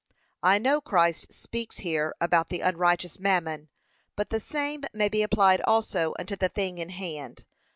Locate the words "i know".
0.41-0.81